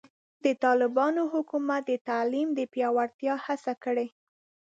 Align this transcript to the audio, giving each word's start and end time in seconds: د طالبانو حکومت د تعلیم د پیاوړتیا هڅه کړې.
د 0.43 0.45
طالبانو 0.63 1.21
حکومت 1.33 1.81
د 1.87 1.93
تعلیم 2.09 2.47
د 2.53 2.59
پیاوړتیا 2.73 3.33
هڅه 3.45 3.73
کړې. 3.83 4.07